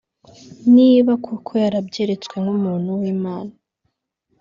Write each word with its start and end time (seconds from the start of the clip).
Niba 0.75 1.11
koko 1.25 1.51
yarabyeretswe 1.63 2.35
nk’umuntu 2.43 2.89
w’Imana 2.99 3.53